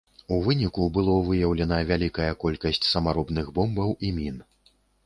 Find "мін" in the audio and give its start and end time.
4.19-4.47